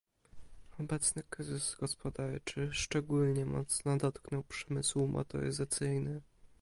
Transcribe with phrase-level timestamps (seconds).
[0.79, 6.21] Obecny kryzys gospodarczy szczególnie mocno dotknął przemysł motoryzacyjny